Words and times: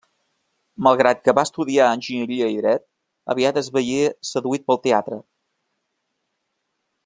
Malgrat 0.85 1.19
que 1.27 1.35
va 1.39 1.43
estudiar 1.47 1.89
enginyeria 1.97 2.47
i 2.53 2.57
dret, 2.61 2.85
aviat 3.35 3.61
es 3.63 3.71
veié 3.77 4.11
seduït 4.33 4.67
pel 4.71 4.81
teatre. 4.89 5.23